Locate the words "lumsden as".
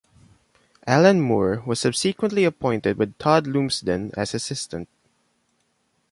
3.45-4.33